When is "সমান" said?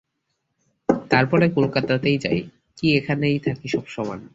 3.87-4.19